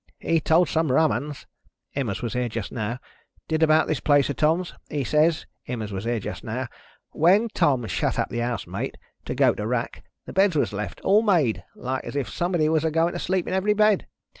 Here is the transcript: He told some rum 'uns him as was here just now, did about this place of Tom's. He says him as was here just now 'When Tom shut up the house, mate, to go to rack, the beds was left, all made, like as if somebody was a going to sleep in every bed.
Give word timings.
He 0.17 0.41
told 0.41 0.67
some 0.67 0.91
rum 0.91 1.11
'uns 1.11 1.45
him 1.91 2.09
as 2.09 2.23
was 2.23 2.33
here 2.33 2.49
just 2.49 2.71
now, 2.71 2.97
did 3.47 3.61
about 3.61 3.85
this 3.85 3.99
place 3.99 4.31
of 4.31 4.35
Tom's. 4.35 4.73
He 4.89 5.03
says 5.03 5.45
him 5.61 5.79
as 5.83 5.91
was 5.91 6.05
here 6.05 6.19
just 6.19 6.43
now 6.43 6.69
'When 7.11 7.49
Tom 7.49 7.85
shut 7.85 8.17
up 8.17 8.29
the 8.29 8.39
house, 8.39 8.65
mate, 8.65 8.97
to 9.25 9.35
go 9.35 9.53
to 9.53 9.67
rack, 9.67 10.03
the 10.25 10.33
beds 10.33 10.55
was 10.55 10.73
left, 10.73 11.01
all 11.01 11.21
made, 11.21 11.63
like 11.75 12.03
as 12.03 12.15
if 12.15 12.31
somebody 12.31 12.67
was 12.67 12.83
a 12.83 12.89
going 12.89 13.13
to 13.13 13.19
sleep 13.19 13.47
in 13.47 13.53
every 13.53 13.75
bed. 13.75 14.07